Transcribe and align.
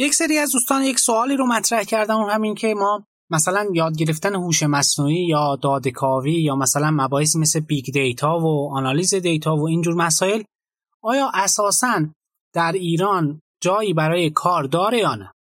یک 0.00 0.14
سری 0.14 0.38
از 0.38 0.52
دوستان 0.52 0.82
یک 0.82 0.98
سوالی 0.98 1.36
رو 1.36 1.46
مطرح 1.46 1.82
کردن 1.82 2.14
اون 2.14 2.30
همین 2.30 2.54
که 2.54 2.74
ما 2.74 3.04
مثلا 3.30 3.66
یاد 3.74 3.96
گرفتن 3.96 4.34
هوش 4.34 4.62
مصنوعی 4.62 5.26
یا 5.26 5.56
دادکاوی 5.62 6.32
یا 6.32 6.56
مثلا 6.56 6.90
مباحثی 6.90 7.38
مثل 7.38 7.60
big 7.60 7.92
data 7.92 8.38
و 8.38 8.70
آنالیز 8.72 9.14
data 9.14 9.56
و 9.56 9.68
اینجور 9.68 9.94
مسائل 9.94 10.42
آیا 11.02 11.30
اساسا 11.34 12.06
در 12.54 12.72
ایران 12.72 13.40
جایی 13.62 13.94
برای 13.94 14.30
کار 14.30 14.64
داره 14.64 14.98
یا 14.98 15.14
نه؟ 15.14 15.32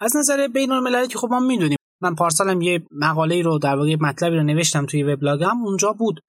از 0.00 0.16
نظر 0.16 0.48
بین 0.48 0.72
المللی 0.72 1.08
که 1.08 1.18
خب 1.18 1.28
ما 1.30 1.40
می‌دونیم 1.40 1.78
من 2.00 2.14
پارسالم 2.14 2.60
یه 2.60 2.86
مقاله 2.90 3.42
رو 3.42 3.58
در 3.58 3.76
واقع 3.76 3.96
مطلبی 4.00 4.36
رو 4.36 4.42
نوشتم 4.42 4.86
توی 4.86 5.02
وبلاگم 5.02 5.64
اونجا 5.64 5.92
بود 5.92 6.20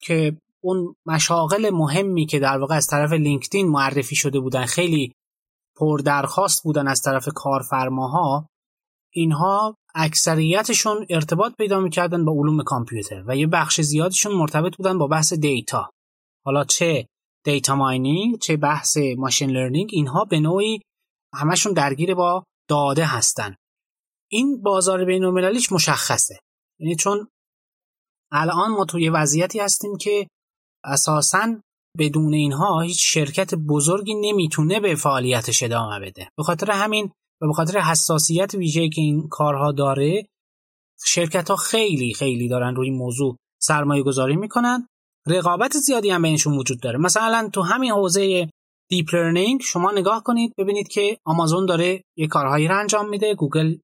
که 0.00 0.36
اون 0.60 0.94
مشاغل 1.06 1.70
مهمی 1.70 2.26
که 2.26 2.38
در 2.38 2.58
واقع 2.58 2.76
از 2.76 2.86
طرف 2.86 3.12
LinkedIn 3.12 3.68
معرفی 3.68 4.16
شده 4.16 4.40
بودن 4.40 4.64
خیلی 4.64 5.12
پر 5.76 5.98
درخواست 5.98 6.62
بودن 6.62 6.88
از 6.88 7.00
طرف 7.00 7.28
کارفرماها 7.34 8.48
اینها 9.12 9.76
اکثریتشون 9.94 11.06
ارتباط 11.10 11.52
پیدا 11.58 11.80
می‌کردن 11.80 12.24
با 12.24 12.32
علوم 12.32 12.62
کامپیوتر 12.62 13.24
و 13.26 13.36
یه 13.36 13.46
بخش 13.46 13.80
زیادشون 13.80 14.32
مرتبط 14.32 14.76
بودن 14.76 14.98
با 14.98 15.06
بحث 15.06 15.32
data. 15.32 15.90
حالا 16.44 16.64
چه 16.64 17.06
data 17.44 17.76
mining 17.76 18.38
چه 18.38 18.56
بحث 18.56 18.96
machine 19.16 19.50
learning 19.50 19.90
اینها 19.92 20.24
به 20.24 20.40
نوعی 20.40 20.80
همشون 21.34 21.72
درگیر 21.72 22.14
با 22.14 22.44
داده 22.68 23.04
هستن. 23.04 23.54
این 24.30 24.62
بازار 24.62 25.04
بین 25.04 25.24
المللیش 25.24 25.72
مشخصه. 25.72 26.38
یعنی 26.80 26.96
چون 26.96 27.28
الان 28.32 28.70
ما 28.70 28.84
توی 28.84 29.08
وضعیتی 29.08 29.60
هستیم 29.60 29.96
که 29.96 30.28
اساسا 30.84 31.60
بدون 31.98 32.34
اینها 32.34 32.80
هیچ 32.80 33.12
شرکت 33.14 33.54
بزرگی 33.54 34.14
نمی‌تونه 34.14 34.80
به 34.80 34.94
فعالیتش 34.94 35.62
ادامه 35.62 36.00
بده. 36.00 36.28
به 36.36 36.42
خاطر 36.42 36.70
همین 36.70 37.10
و 37.40 37.46
به 37.46 37.52
خاطر 37.52 37.78
حساسیت 37.78 38.54
ویژه 38.54 38.88
که 38.88 39.00
این 39.00 39.28
کارها 39.28 39.72
داره 39.72 40.26
شرکت 41.06 41.50
ها 41.50 41.56
خیلی 41.56 42.14
خیلی 42.14 42.48
دارن 42.48 42.74
روی 42.74 42.90
موضوع 42.90 43.36
سرمایه 43.62 44.02
گذاری 44.02 44.36
می‌کنن. 44.36 44.88
رقابت 45.26 45.72
زیادی 45.72 46.10
هم 46.10 46.22
بینشون 46.22 46.58
وجود 46.58 46.80
داره. 46.80 46.98
مثلا 46.98 47.50
تو 47.52 47.62
همین 47.62 47.90
حوزه 47.90 48.48
deep 48.90 49.14
learning 49.14 49.60
شما 49.62 49.92
نگاه 49.92 50.22
کنید 50.22 50.52
ببینید 50.58 50.88
که 50.88 51.18
آمازون 51.24 51.66
داره 51.66 52.02
یه 52.16 52.26
کارهایی 52.26 52.68
رو 52.68 52.78
انجام 52.78 53.08
میده. 53.08 53.34
گوگل 53.34 53.76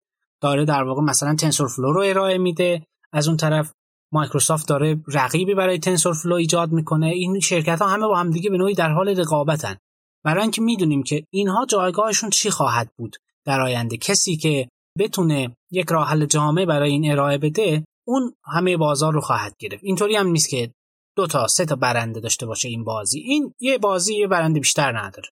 داره 0.43 0.65
در 0.65 0.83
واقع 0.83 1.03
مثلا 1.03 1.35
TensorFlow 1.35 1.93
رو 1.93 2.01
ارائه 2.01 2.39
میده. 2.39 2.87
از 3.13 3.29
اون 3.29 3.37
طرف 3.37 3.73
مایکروسافت 4.13 4.69
داره 4.69 5.01
رقیبی 5.07 5.55
برای 5.55 5.79
TensorFlow 5.79 6.35
ایجاد 6.35 6.73
می‌کنه. 6.73 7.07
این 7.07 7.41
شرکت 7.41 7.83
ها 7.83 7.89
همه 7.89 8.07
با 8.07 8.17
هم 8.19 8.31
دیگه 8.31 8.51
به 8.51 8.59
نوعی 8.59 8.75
در 8.75 8.93
حال 8.93 9.21
رقابتن. 9.21 9.77
برای 10.25 10.43
اینکه 10.43 10.63
می‌دونیم 10.63 11.03
که 11.03 11.25
اینها 11.31 11.67
جایگاهشون 11.67 12.31
چی 12.31 12.51
خواهد 12.51 12.91
بود 12.97 13.17
در 13.45 13.61
آینده. 13.61 13.97
کسی 13.97 14.37
که 14.37 14.69
بتونه 14.99 15.57
یک 15.71 15.87
راه 15.91 16.09
حل 16.09 16.27
جامع 16.27 16.65
برای 16.65 16.91
این 16.91 17.13
ارائه 17.13 17.39
بده 17.39 17.85
اون 18.07 18.35
همه 18.45 18.77
بازار 18.77 19.13
رو 19.13 19.21
خواهد 19.21 19.57
گرفت. 19.59 19.85
اینطوری 19.85 20.17
هم 20.17 20.27
نیست 20.27 20.49
که 20.49 20.73
دو 21.17 21.27
تا 21.27 21.47
سه 21.47 21.65
تا 21.65 21.77
برنده 21.77 22.21
داشته 22.21 22.47
باشه 22.47 22.69
این 22.69 22.85
بازی. 22.85 23.21
این 23.21 23.55
یه 23.61 23.79
بازی 23.79 24.15
یه 24.15 24.27
برنده 24.27 24.61
بیشتر 24.61 24.99
نداره. 24.99 25.29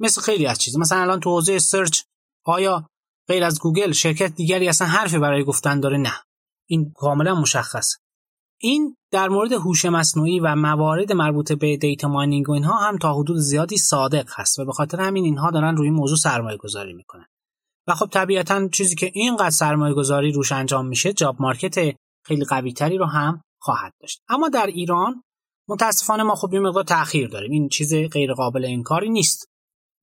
مثل 0.00 0.20
خیلی 0.20 0.46
از 0.46 0.58
چیز 0.58 0.78
مثلا 0.78 1.02
الان 1.02 1.20
تو 1.20 1.30
حوزه 1.30 1.58
search 1.58 2.02
آیا 2.44 2.88
غیر 3.28 3.44
از 3.44 3.60
گوگل 3.60 3.92
شرکت 3.92 4.34
دیگری 4.34 4.68
اصلا 4.68 4.88
حرفی 4.88 5.18
برای 5.18 5.44
گفتن 5.44 5.80
داره؟ 5.80 5.96
نه. 5.96 6.12
این 6.66 6.92
کاملا 6.94 7.34
مشخص 7.34 7.96
این 8.60 8.96
در 9.10 9.28
مورد 9.28 9.52
هوش 9.52 9.84
مصنوعی 9.84 10.40
و 10.40 10.54
موارد 10.54 11.12
مربوط 11.12 11.52
به 11.52 11.76
data 11.76 12.08
mining 12.08 12.48
و 12.48 12.52
اینها 12.52 12.76
هم 12.76 12.98
تا 12.98 13.14
حدود 13.14 13.36
زیادی 13.36 13.76
صادق 13.76 14.30
هست 14.34 14.58
و 14.58 14.64
به 14.64 14.72
خاطر 14.72 15.00
همین 15.00 15.24
اینها 15.24 15.50
دارن 15.50 15.76
روی 15.76 15.90
موضوع 15.90 16.16
سرمایه 16.16 16.56
گذاری 16.56 16.92
می‌کنن. 16.92 17.26
و 17.86 17.94
خب 17.94 18.06
طبیعتا 18.06 18.68
چیزی 18.68 18.94
که 18.94 19.10
اینقدر 19.14 19.50
سرمایه 19.50 19.94
گذاری 19.94 20.32
روش 20.32 20.52
انجام 20.52 20.86
میشه 20.86 21.12
job 21.12 21.36
market 21.40 21.96
خیلی 22.24 22.44
قوی 22.44 22.72
تری 22.72 22.98
رو 22.98 23.06
هم 23.06 23.42
خواهد 23.58 23.92
داشت. 24.00 24.22
اما 24.28 24.48
در 24.48 24.66
ایران 24.66 25.22
متاسفانه 25.68 26.22
ما 26.22 26.34
خب 26.34 26.54
یه 26.54 26.60
مقدار 26.60 26.84
تاخیر 26.84 27.28
داریم. 27.28 27.50
این 27.50 27.68
چیز 27.68 27.94
غیر 27.94 28.34
قابل 28.34 28.64
انکاری 28.64 29.10
نیست. 29.10 29.48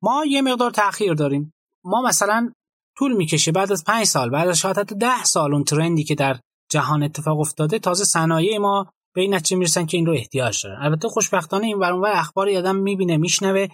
ما 0.02 0.26
یه 0.26 0.42
مقدار 0.42 0.72
تاخیر 0.72 1.14
داریم. 1.14 1.54
ما 1.84 2.02
مثلا 2.02 2.52
طول 2.98 3.14
می‌کشه 3.14 3.52
بعد 3.52 3.72
از 3.72 3.84
پنج 3.84 4.06
سال 4.06 4.30
بعد 4.30 4.48
از 4.48 4.60
شاید 4.60 4.78
حتی 4.78 4.96
ده 4.96 5.24
سال 5.24 5.54
اون 5.54 5.64
ترندی 5.64 6.04
که 6.04 6.16
در 6.16 6.40
جهان 6.74 7.04
اتفاق 7.04 7.40
افتاده 7.40 7.80
تازه 7.80 8.06
صنایع 8.06 8.58
ما 8.58 8.86
به 9.16 9.22
این 9.22 9.34
نتیجه 9.34 9.58
می‌رسن 9.58 9.86
که 9.86 9.98
این 9.98 10.06
رو 10.06 10.14
احتیاج 10.14 10.64
دارن. 10.64 10.82
البته 10.82 11.10
خوشبختانه 11.10 11.66
این 11.66 11.78
ور 11.78 12.08
اخبار 12.08 12.50
آدم 12.50 12.76
می‌بینه 12.76 13.18
میشنوه 13.18 13.68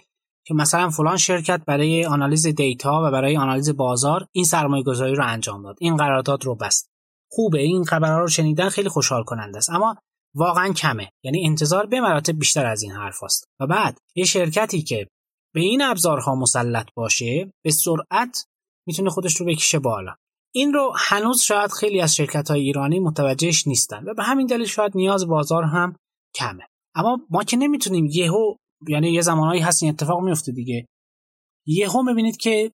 که 0.46 0.54
مثلا 0.54 0.90
فلان 0.90 1.16
شرکت 1.16 1.62
برای 1.66 2.06
آنالیز 2.06 2.46
دیتا 2.46 3.02
و 3.04 3.10
برای 3.10 3.36
آنالیز 3.36 3.76
بازار 3.76 4.26
این 4.32 4.44
سرمایه 4.44 4.82
گذاری 4.82 5.14
رو 5.14 5.24
انجام 5.26 5.62
داد. 5.62 5.76
این 5.80 5.96
قرارداد 5.96 6.44
رو 6.44 6.54
بست. 6.54 6.90
خوبه 7.30 7.58
این 7.60 7.84
خبرها 7.84 8.18
رو 8.18 8.28
شنیدن 8.28 8.68
خیلی 8.68 8.88
خوشحال 8.88 9.24
کننده 9.24 9.58
است. 9.58 9.70
اما 9.70 9.96
واقعا 10.34 10.72
کمه. 10.72 11.10
یعنی 11.24 11.46
انتظار 11.46 11.86
به 11.86 12.00
مراتب 12.00 12.38
بیشتر 12.38 12.66
از 12.66 12.82
این 12.82 12.92
حرف 12.92 13.22
است. 13.22 13.44
و 13.60 13.66
بعد 13.66 13.98
یه 14.16 14.24
شرکتی 14.24 14.82
که 14.82 15.06
به 15.54 15.60
این 15.60 15.82
ابزارها 15.82 16.34
مسلط 16.34 16.88
باشه 16.94 17.52
به 17.64 17.70
سرعت 17.70 18.46
می‌تونه 18.86 19.10
خودش 19.10 19.36
رو 19.36 19.46
بکشه 19.46 19.78
بالا. 19.78 20.14
این 20.54 20.72
رو 20.72 20.92
هنوز 20.96 21.40
شاید 21.42 21.70
خیلی 21.70 22.00
از 22.00 22.14
شرکت 22.14 22.50
های 22.50 22.60
ایرانی 22.60 23.00
متوجهش 23.00 23.66
نیستن 23.66 24.04
و 24.08 24.14
به 24.14 24.22
همین 24.22 24.46
دلیل 24.46 24.66
شاید 24.66 24.92
نیاز 24.94 25.26
بازار 25.26 25.64
هم 25.64 25.96
کمه. 26.34 26.66
اما 26.94 27.18
ما 27.30 27.44
که 27.44 27.56
نمی‌تونیم 27.56 28.06
یهو 28.06 28.54
یعنی 28.88 29.12
یه 29.12 29.20
زمانهایی 29.20 29.60
هست 29.60 29.82
این 29.82 29.92
اتفاق 29.92 30.20
میفته 30.20 30.52
دیگه 30.52 30.86
یهو 31.66 32.02
می‌بینید 32.02 32.36
که 32.36 32.72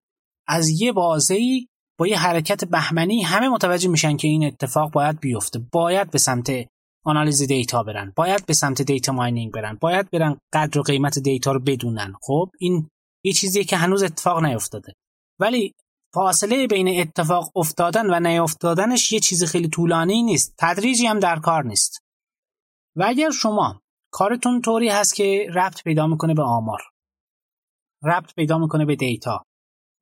از 0.49 0.81
یه 0.81 0.93
بازی 0.93 1.69
با 1.99 2.07
یه 2.07 2.19
حرکت 2.19 2.65
بهمنی 2.65 3.23
همه 3.23 3.49
متوجه 3.49 3.89
میشن 3.89 4.17
که 4.17 4.29
این 4.29 4.45
اتفاق 4.45 4.93
باید 4.93 5.21
بیفته. 5.21 5.59
باید 5.73 6.11
به 6.11 6.19
سمت 6.19 6.51
آنالیز 7.05 7.43
data 7.43 7.83
برن 7.83 8.13
باید 8.17 8.47
به 8.47 8.55
سمت 8.55 8.83
data 8.83 9.13
mining 9.13 9.53
برن 9.53 9.79
باید 9.81 10.11
برن 10.11 10.39
قدر 10.53 10.79
و 10.79 10.83
قیمت 10.83 11.19
data 11.19 11.53
رو 11.53 11.61
بدونن. 11.61 12.15
خب 12.23 12.51
این 12.61 12.89
یه 13.25 13.33
چیزیه 13.33 13.65
که 13.65 13.77
هنوز 13.77 14.03
اتفاق 14.03 14.45
نیفتاده. 14.45 14.93
ولی 15.41 15.73
فاصله 16.17 16.67
بین 16.67 17.01
اتفاق 17.01 17.57
افتادن 17.57 18.07
و 18.11 18.21
نیافتادنش 18.21 19.13
یه 19.13 19.21
چیز 19.21 19.45
خیلی 19.45 19.69
طولانی 19.69 20.23
نیست. 20.23 20.55
تدریجی 20.59 21.07
هم 21.07 21.19
در 21.19 21.37
کار 21.37 21.65
نیست. 21.65 21.99
و 22.97 23.05
اگر 23.07 23.31
شما 23.31 23.83
کارتون 24.11 24.61
طوری 24.61 24.89
هست 24.89 25.15
که 25.15 25.47
ربط 25.55 25.83
پیدا 25.83 26.07
می‌کنه 26.07 26.35
به 26.35 26.43
آمار 26.43 26.81
ربط 28.03 28.35
پیدا 28.35 28.59
می‌کنه 28.59 28.85
به 28.85 28.97
دیتا 28.97 29.43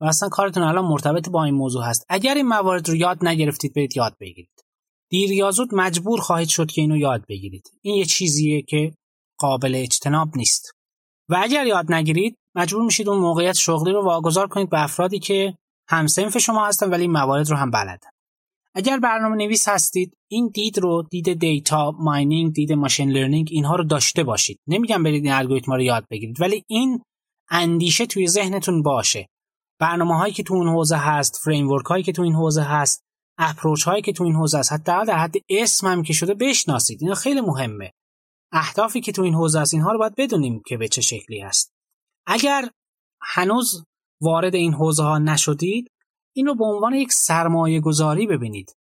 و 0.01 0.05
اصلا 0.05 0.29
کارتون 0.29 0.63
الان 0.63 0.85
مرتبط 0.85 1.29
با 1.29 1.45
این 1.45 1.55
موضوع 1.55 1.85
هست 1.85 2.07
اگر 2.09 2.35
این 2.35 2.47
موارد 2.47 2.89
رو 2.89 2.97
یاد 2.97 3.27
نگرفتید 3.27 3.75
برید 3.75 3.97
یاد 3.97 4.17
بگیرید. 4.21 4.65
دیر 5.11 5.33
یا 5.33 5.51
زود 5.51 5.69
مجبور 5.73 6.21
خواهید 6.21 6.49
شد 6.49 6.71
که 6.71 6.81
اینو 6.81 6.97
یاد 6.97 7.25
بگیرید. 7.29 7.71
این 7.83 7.95
یه 7.95 8.05
چیزیه 8.05 8.63
که 8.63 8.95
قابل 9.39 9.75
اجتناب 9.75 10.29
نیست. 10.37 10.71
و 11.29 11.41
اگر 11.43 11.67
یاد 11.67 11.93
نگیرید 11.93 12.39
مجبور 12.55 12.85
میشید 12.85 13.09
اون 13.09 13.19
موقعیت 13.19 13.57
شغلی 13.57 13.93
رو 13.93 14.05
واگذار 14.05 14.49
کنید 14.49 14.71
به 14.71 14.83
افرادی 14.83 15.19
که 15.19 15.57
هم‌صنف 15.89 16.39
شما 16.39 16.67
هستن 16.67 16.91
ولی 16.91 17.09
موارد 17.09 17.51
رو 17.51 17.57
هم 17.57 17.71
بلدن 17.71 18.11
اگر 18.75 18.99
برنامه 18.99 19.37
نویس 19.37 19.69
هستید 19.69 20.17
این 20.31 20.49
دید 20.55 20.79
رو 20.79 21.03
دید 21.11 21.33
data 21.33 21.91
mining 21.99 22.53
دید 22.53 22.73
machine 22.73 23.11
learning 23.11 23.49
اینها 23.51 23.77
رو 23.77 23.85
داشته 23.85 24.23
باشید. 24.23 24.61
نمیگم 24.67 25.03
برید 25.03 25.25
این 25.25 25.33
الگوریتم 25.33 25.73
رو 25.73 25.83
یاد 25.83 26.07
بگیرید 26.11 26.41
ولی 26.41 26.65
این 26.69 27.03
اندیشه 27.51 28.07
توی 28.07 28.29
ذهنتون 28.29 28.83
باشه. 28.83 29.27
برنامه 29.81 30.19
هایی 30.19 30.33
که 30.33 30.43
تو 30.43 30.55
اون 30.55 30.69
حوزه 30.69 30.97
هست 30.97 31.41
فریم 31.45 31.69
هایی 31.69 32.05
که 32.05 32.13
تو 32.13 32.23
این 32.23 32.35
حوزه 32.35 32.63
هست 32.63 33.05
approach 33.39 33.83
هایی 33.85 34.03
که 34.03 34.13
تو 34.13 34.25
این 34.25 34.35
حوزه 34.35 34.59
هست 34.59 34.73
حتی 34.73 35.05
در 35.07 35.19
حد 35.19 35.35
اسم 35.49 35.87
هم 35.87 36.03
که 36.03 36.13
شده 36.13 36.35
بشناسید. 36.35 36.99
اینا 37.03 37.15
خیلی 37.15 37.41
مهمه. 37.41 37.91
اهدافی 38.53 39.01
که 39.01 39.13
تو 39.13 39.23
این 39.23 39.35
حوزه 39.35 39.61
هست 39.61 39.75
اینها 39.75 39.93
رو 39.93 39.99
باید 39.99 40.15
بدونیم 40.19 40.63
که 40.67 40.77
به 40.77 40.89
چه 40.89 41.01
شکلی 41.01 41.41
هست. 41.41 41.73
اگر 42.27 42.71
هنوز 43.23 43.85
وارد 44.25 44.55
این 44.55 44.73
حوزه 44.75 45.03
ها 45.03 45.19
نشدید 45.19 45.91
این 46.37 46.47
رو 46.47 46.55
به 46.55 46.65
عنوان 46.65 46.95
یک 46.95 47.13
سرمایه 47.13 47.81
گذاری 47.81 48.27
ببینید. 48.27 48.73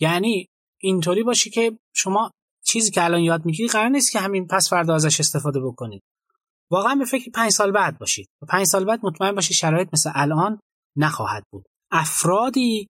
یعنی 0.00 0.46
اینطوری 0.80 1.22
باشه 1.22 1.50
که 1.50 1.78
شما 1.94 2.30
چیزی 2.64 2.90
که 2.90 3.04
الان 3.04 3.20
یاد 3.20 3.44
می‌گیرید 3.44 3.72
قرار 3.72 3.88
نیست 3.88 4.12
که 4.12 4.18
همین 4.18 4.46
پس 4.46 4.70
فردا 4.70 4.94
ازش 4.94 5.20
استفاده 5.20 5.60
بکنید. 5.60 6.02
واقعا 6.70 6.94
به 6.94 7.04
فکر 7.04 7.30
پنج 7.30 7.50
سال 7.50 7.72
بعد 7.72 7.98
باشید. 7.98 8.28
و 8.42 8.46
پنج 8.46 8.66
سال 8.66 8.84
بعد 8.84 9.00
مطمئن 9.02 9.34
باشید 9.34 9.56
شرایط 9.56 9.88
مثل 9.92 10.10
الان 10.14 10.60
نخواهد 10.96 11.42
بود. 11.52 11.64
افرادی 11.90 12.88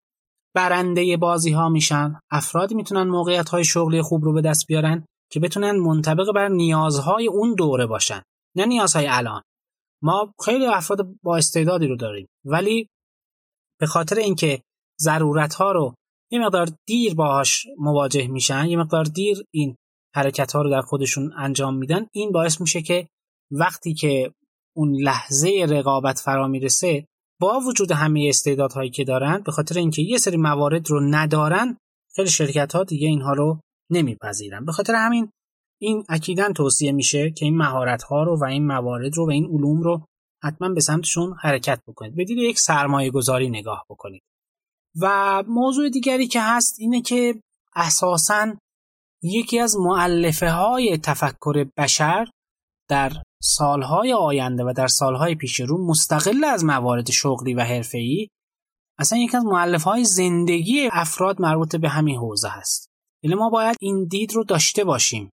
برنده 0.54 1.16
بازی 1.16 1.50
ها 1.50 1.68
میشن. 1.68 2.20
افرادی 2.30 2.74
می‌تونن 2.74 3.02
موقعیت 3.02 3.48
های 3.48 3.64
شغلی 3.64 4.02
خوب 4.02 4.24
رو 4.24 4.32
به 4.32 4.40
دست 4.40 4.66
بیارن 4.66 5.04
که 5.30 5.40
بتونن 5.40 5.76
منطبق 5.76 6.32
بر 6.34 6.48
نیازهای 6.48 7.28
اون 7.28 7.54
دوره 7.54 7.86
باشن. 7.86 8.22
نه 8.56 8.66
نیازهای 8.66 9.06
الان. 9.06 9.42
ما 10.02 10.34
خیلی 10.44 10.66
افراد 10.66 11.06
با 11.22 11.36
استعدادی 11.36 11.86
رو 11.86 11.96
داریم. 11.96 12.28
ولی 12.44 12.88
به 13.80 13.86
خاطر 13.86 14.16
اینکه 14.16 14.62
ضرورت 15.00 15.54
ها 15.54 15.72
رو 15.72 15.94
یه 16.30 16.40
مقدار 16.40 16.68
دیر 16.86 17.14
باهاش 17.14 17.66
مواجه 17.78 18.28
میشن 18.28 18.66
یه 18.66 18.76
مقدار 18.76 19.04
دیر 19.04 19.44
این 19.54 19.76
حرکت 20.14 20.52
ها 20.52 20.62
رو 20.62 20.70
در 20.70 20.80
خودشون 20.80 21.32
انجام 21.36 21.76
میدن 21.76 22.06
این 22.12 22.32
باعث 22.32 22.60
میشه 22.60 22.82
که 22.82 23.08
وقتی 23.50 23.94
که 23.94 24.32
اون 24.76 24.94
لحظه 24.94 25.66
رقابت 25.68 26.18
فرا 26.18 26.48
می‌رسه 26.48 27.06
با 27.40 27.60
وجود 27.60 27.92
همه 27.92 28.26
استعدادهایی 28.28 28.90
که 28.90 29.04
دارن 29.04 29.42
به 29.46 29.52
خاطر 29.52 29.78
اینکه 29.78 30.02
یه 30.02 30.18
سری 30.18 30.36
موارد 30.36 30.90
رو 30.90 31.00
ندارن 31.00 31.76
خیلی 32.16 32.28
شرکت 32.28 32.72
ها 32.72 32.84
دیگه 32.84 33.08
اینها 33.08 33.32
رو 33.32 33.60
نمیپذیرن. 33.90 34.64
به 34.64 34.72
خاطر 34.72 34.94
همین 34.94 35.30
این 35.80 36.04
اکیدا 36.08 36.52
توصیه 36.52 36.92
میشه 36.92 37.30
که 37.30 37.44
این 37.44 37.56
مهارت 37.56 38.02
ها 38.02 38.22
رو 38.22 38.38
و 38.40 38.44
این 38.44 38.66
موارد 38.66 39.16
رو 39.16 39.26
و 39.26 39.30
این 39.30 39.44
علوم 39.44 39.82
رو 39.82 40.04
حتما 40.42 40.68
به 40.68 40.80
سمتشون 40.80 41.36
حرکت 41.42 41.80
بکنید. 41.88 42.14
بدید 42.14 42.38
یک 42.38 42.58
سرمایه 42.58 43.10
گذاری 43.10 43.48
نگاه 43.48 43.86
بکنید. 43.90 44.22
و 45.00 45.42
موضوع 45.48 45.88
دیگری 45.88 46.26
که 46.26 46.40
هست 46.42 46.76
اینه 46.78 47.00
که 47.00 47.34
اساسا 47.76 48.56
یکی 49.22 49.58
از 49.58 49.76
معلفه 49.76 50.50
های 50.50 50.98
تفکر 50.98 51.66
بشر 51.76 52.26
در 52.88 53.12
سالهای 53.42 54.12
آینده 54.12 54.64
و 54.64 54.72
در 54.76 54.86
سالهای 54.86 55.34
پیش 55.34 55.60
رو 55.60 55.86
مستقل 55.86 56.44
از 56.44 56.64
موارد 56.64 57.10
شغلی 57.10 57.54
و 57.54 57.60
حرفه‌ای 57.60 58.28
اصلا 58.98 59.18
یکی 59.18 59.36
از 59.36 59.44
مؤلفه 59.44 59.82
های 59.82 60.04
زندگی 60.04 60.88
افراد 60.92 61.40
مربوط 61.40 61.76
به 61.76 61.88
همین 61.88 62.16
حوزه 62.16 62.48
هست. 62.48 62.90
یعنی 63.22 63.34
ما 63.36 63.50
باید 63.50 63.76
این 63.80 64.04
دید 64.04 64.32
رو 64.32 64.44
داشته 64.44 64.84
باشیم. 64.84 65.30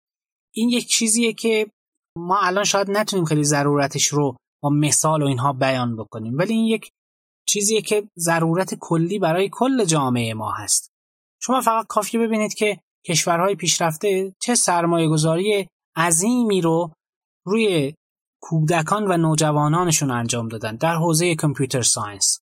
این 0.54 0.68
یک 0.68 0.88
چیزیه 0.88 1.32
که 1.32 1.70
ما 2.16 2.40
الان 2.40 2.64
شاید 2.64 2.90
نتونیم 2.90 3.24
خیلی 3.24 3.44
ضرورتش 3.44 4.06
رو 4.06 4.36
با 4.62 4.70
مثال 4.70 5.22
و 5.22 5.26
اینها 5.26 5.52
بیان 5.52 5.96
بکنیم. 5.96 6.38
ولی 6.38 6.54
این 6.54 6.66
یک 6.66 6.90
چیزیه 7.46 7.82
که 7.82 8.08
ضرورت 8.18 8.74
کلی 8.74 9.18
برای 9.18 9.48
کل 9.52 9.84
جامعه 9.84 10.34
ما 10.34 10.52
هست. 10.52 10.90
شما 11.42 11.60
فقط 11.60 11.86
کافی 11.86 12.18
ببینید 12.18 12.54
که 12.54 12.80
کشورهای 13.06 13.54
پیشرفته 13.54 14.34
چه 14.40 14.54
سرمایه 14.54 15.08
گذاری 15.08 15.68
عظیمی 15.96 16.60
رو 16.60 16.92
روی 17.46 17.94
کودکان 18.42 19.04
و 19.12 19.16
نوجوانانشون 19.16 20.10
انجام 20.10 20.48
دادن 20.48 20.76
در 20.76 20.94
حوزه 20.94 21.34
computer 21.34 21.82
science. 21.82 22.40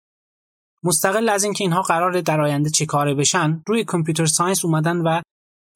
مستقل 0.84 1.28
از 1.28 1.44
اینکه 1.44 1.64
اینها 1.64 1.82
قرار 1.82 2.20
در 2.20 2.40
آینده 2.40 2.70
چه 2.70 2.86
کاره 2.86 3.14
بشن 3.14 3.62
روی 3.66 3.84
computer 3.84 4.26
science 4.26 4.64
اومدن 4.64 4.96
و 4.96 5.22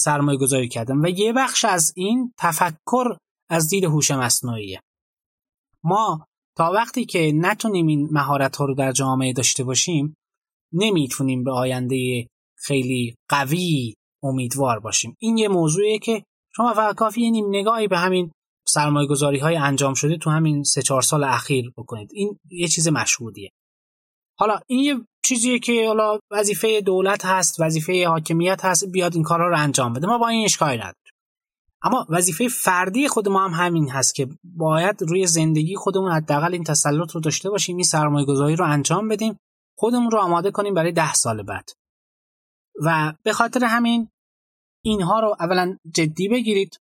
سرمایه 0.02 0.38
گذاری 0.38 0.68
کردن 0.68 0.96
و 1.04 1.08
یه 1.08 1.32
بخش 1.32 1.64
از 1.64 1.92
این 1.96 2.32
تفکر 2.38 3.16
از 3.50 3.68
دید 3.68 3.84
هوش 3.84 4.10
مصنوعیه. 4.10 4.80
ما 5.84 6.26
تا 6.56 6.72
وقتی 6.72 7.04
که 7.04 7.32
نتونیم 7.34 7.86
این 7.86 8.08
مهارت 8.12 8.56
ها 8.56 8.64
رو 8.64 8.74
در 8.74 8.92
جامعه 8.92 9.32
داشته 9.32 9.64
باشیم 9.64 10.14
نمی‌تونیم 10.72 11.44
به 11.44 11.52
آینده 11.52 12.26
خیلی 12.58 13.14
قوی 13.28 13.94
امیدوار 14.22 14.80
باشیم. 14.80 15.16
این 15.18 15.36
یه 15.36 15.48
موضوعیه 15.48 15.98
که 15.98 16.24
شما 16.56 16.74
فقط 16.74 16.94
کافی 16.94 17.30
نیم 17.30 17.48
نگاهی 17.48 17.88
به 17.88 17.98
همین 17.98 18.30
سرمایه 18.68 19.08
گذاری 19.08 19.38
های 19.38 19.56
انجام 19.56 19.94
شده 19.94 20.16
تو 20.16 20.30
همین 20.30 20.62
سه 20.62 20.82
چهار 20.82 21.02
سال 21.02 21.24
اخیر 21.24 21.72
بکنید. 21.76 22.10
این 22.12 22.38
یه 22.50 22.68
چیز 22.68 22.88
مشهودیه. 22.88 23.50
حالا 24.38 24.60
این 24.66 24.80
یه 24.80 25.06
چیزیه 25.24 25.58
که 25.58 25.86
حالا 25.86 26.18
وظیفه 26.30 26.80
دولت 26.80 27.24
هست 27.24 27.60
وظیفه 27.60 28.08
حاکمیت 28.08 28.64
هست 28.64 28.84
بیاد 28.84 29.14
این 29.14 29.22
کارا 29.22 29.48
رو 29.48 29.58
انجام 29.58 29.92
بده. 29.92 30.06
ما 30.06 30.18
با 30.18 30.28
این 30.28 30.44
اشکالی 30.44 30.76
نداریم. 30.76 31.12
اما 31.82 32.06
وظیفه 32.08 32.48
فردی 32.48 33.08
خود 33.08 33.28
ما 33.28 33.48
هم 33.48 33.64
همین 33.66 33.90
هست 33.90 34.14
که 34.14 34.28
باید 34.44 35.02
روی 35.02 35.26
زندگی 35.26 35.76
خودمون 35.76 36.12
حداقل 36.12 36.52
این 36.52 36.64
تسلط 36.64 37.10
رو 37.10 37.20
داشته 37.20 37.50
باشیم 37.50 37.76
این 37.76 37.84
سرمایه 37.84 38.26
گذاری 38.26 38.56
رو 38.56 38.64
انجام 38.64 39.08
بدیم 39.08 39.38
خودمون 39.78 40.10
رو 40.10 40.18
آماده 40.18 40.50
کنیم 40.50 40.74
برای 40.74 40.92
ده 40.92 41.14
سال 41.14 41.42
بعد. 41.42 41.70
و 42.84 43.14
به 43.22 43.32
خاطر 43.32 43.64
همین 43.64 44.08
اینها 44.84 45.20
رو 45.20 45.36
اولا 45.40 45.78
جدی 45.94 46.28
بگیرید. 46.28 46.78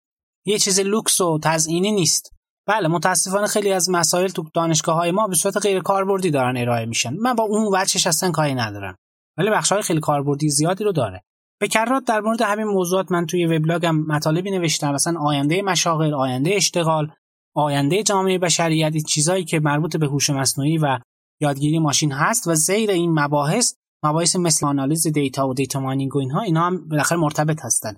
یه 0.45 0.57
چیز 0.57 0.79
لوکس 0.79 1.21
و 1.21 1.39
تزئینی 1.43 1.91
نیست. 1.91 2.38
بله 2.69 2.87
متاسفانه 2.87 3.47
خیلی 3.47 3.71
از 3.71 3.89
مسائل 3.89 4.27
تو 4.27 4.43
دانشگاه 4.53 4.95
های 4.95 5.11
ما 5.11 5.27
به 5.27 5.35
صورت 5.35 5.57
غیر 5.57 5.79
کاربردی 5.79 6.31
دارن 6.31 6.57
ارائه 6.57 6.85
میشن. 6.85 7.13
من 7.13 7.33
با 7.33 7.43
اون 7.43 7.67
وجهش 7.75 8.07
اصلا 8.07 8.31
کاری 8.31 8.55
ندارم. 8.55 8.95
ولی 9.37 9.49
بخش 9.49 9.71
های 9.71 9.81
خیلی 9.81 9.99
کاربردی 9.99 10.49
زیادی 10.49 10.83
رو 10.83 10.91
داره. 10.91 11.23
به 11.59 11.67
کرات 11.67 12.03
در 12.05 12.19
مورد 12.19 12.41
همین 12.41 12.67
موضوعات 12.67 13.11
من 13.11 13.25
توی 13.25 13.45
وبلاگم 13.45 13.95
مطالبی 13.95 14.51
نوشتم. 14.51 14.93
مثلا 14.93 15.19
آینده 15.19 15.61
مشاغل 15.61 16.13
آینده 16.13 16.55
اشتغال 16.55 17.11
آینده 17.55 18.03
جامعه 18.03 18.37
بشریت 18.37 18.93
این 18.93 19.03
چیزایی 19.03 19.43
که 19.45 19.59
مربوط 19.59 19.97
به 19.97 20.07
هوش 20.07 20.29
مصنوعی 20.29 20.77
و 20.77 20.99
یادگیری 21.41 21.79
ماشین 21.79 22.11
هست 22.11 22.47
و 22.47 22.55
زیر 22.55 22.91
این 22.91 23.19
مباحث 23.19 23.73
مباحث 24.03 24.35
مثل 24.35 24.65
آنالیز 24.65 25.07
دیتا 25.07 25.47
و 25.47 25.53
دیتا 25.53 25.79
ماینینگ 25.79 26.15
و 26.15 26.19
اینها 26.19 26.41
اینها 26.41 26.65
هم 26.65 26.87
بالاخره 26.87 27.17
مرتبط 27.17 27.65
هستن. 27.65 27.95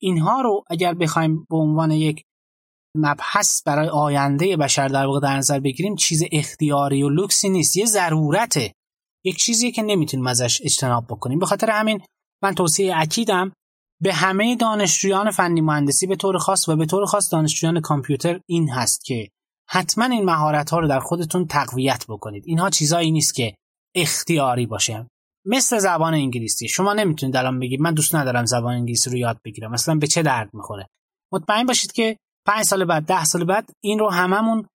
اینها 0.00 0.40
رو 0.40 0.64
اگر 0.70 0.94
بخوایم 0.94 1.46
به 1.50 1.56
عنوان 1.56 1.90
یک 1.90 2.24
مبحث 2.98 3.62
برای 3.62 3.88
آینده 3.88 4.56
بشر 4.56 4.88
در 4.88 5.06
واقع 5.06 5.20
در 5.20 5.36
نظر 5.36 5.60
بگیریم 5.60 5.96
چیز 5.96 6.22
اختیاری 6.32 7.02
و 7.02 7.08
لوکسی 7.08 7.48
نیست 7.48 7.76
یه 7.76 7.86
ضرورته. 7.86 8.72
یک 9.24 9.36
چیزی 9.36 9.72
که 9.72 9.82
نمی‌تونیم 9.82 10.26
ازش 10.26 10.60
اجتناب 10.64 11.04
بکنیم. 11.06 11.38
به 11.38 11.46
خاطر 11.46 11.70
همین 11.70 12.00
من 12.42 12.54
توصیه 12.54 12.92
اکیدم 12.96 13.52
به 14.02 14.14
همه 14.14 14.56
دانشجویان 14.56 15.30
فنی 15.30 15.60
مهندسی 15.60 16.06
به 16.06 16.16
طور 16.16 16.38
خاص 16.38 16.68
و 16.68 16.76
به 16.76 16.86
طور 16.86 17.06
خاص 17.06 17.32
دانشجویان 17.32 17.80
کامپیوتر 17.80 18.40
این 18.46 18.70
هست 18.70 19.04
که 19.04 19.28
حتما 19.70 20.04
این 20.04 20.24
مهارت 20.24 20.70
ها 20.70 20.78
رو 20.78 20.88
در 20.88 21.00
خودتون 21.00 21.46
تقویت 21.46 22.04
بکنید. 22.08 22.42
اینها 22.46 22.70
چیزایی 22.70 23.10
نیست 23.10 23.34
که 23.34 23.54
اختیاری 23.94 24.66
باشه. 24.66 25.06
مثل 25.44 25.78
زبان 25.78 26.14
انگلیسی. 26.14 26.68
شما 26.68 26.92
نمی‌تونید 26.92 27.36
الان 27.36 27.58
بگید 27.58 27.80
من 27.80 27.94
دوست 27.94 28.14
ندارم 28.14 28.44
زبان 28.44 28.74
انگلیسی 28.74 29.10
رو 29.10 29.16
یاد 29.16 29.38
بگیرم. 29.44 29.70
مثلا 29.70 29.94
به 29.94 30.06
چه 30.06 30.22
درد 30.22 30.50
می‌خوره؟ 30.54 30.86
مطمئن 31.32 31.66
باشید 31.66 31.92
که 31.92 32.16
پنج 32.48 32.62
سال 32.62 32.84
بعد 32.84 33.02
ده 33.02 33.24
سال 33.24 33.44
بعد 33.44 33.70
این 33.80 33.98
رو 33.98 34.10
هممون 34.10 34.66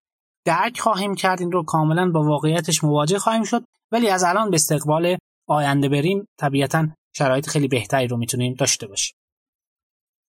درک 0.45 0.79
خواهیم 0.79 1.15
کرد 1.15 1.41
این 1.41 1.51
رو 1.51 1.63
کاملا 1.63 2.11
با 2.11 2.23
واقعیتش 2.23 2.83
مواجه 2.83 3.19
خواهیم 3.19 3.43
شد. 3.43 3.63
ولی 3.91 4.09
از 4.09 4.23
الان 4.23 4.49
به 4.49 4.55
استقبال 4.55 5.17
آینده 5.47 5.89
بریم 5.89 6.25
طبیعتا 6.39 6.87
شرایط 7.15 7.47
خیلی 7.49 7.67
بهتری 7.67 8.07
رو 8.07 8.17
می‌تونیم 8.17 8.53
داشته 8.53 8.87
باشیم. 8.87 9.15